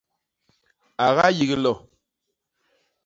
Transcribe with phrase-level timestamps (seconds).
[1.05, 1.73] A gayik lo.